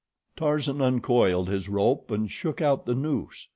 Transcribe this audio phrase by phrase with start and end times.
[0.35, 3.49] Tarzan uncoiled his rope, and shook out the noose.